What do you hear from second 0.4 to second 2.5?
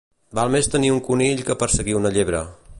més tenir un conill que perseguir una llebre.